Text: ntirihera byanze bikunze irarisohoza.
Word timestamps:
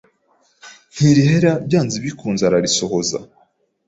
ntirihera 0.93 1.51
byanze 1.67 1.95
bikunze 2.05 2.41
irarisohoza. 2.47 3.17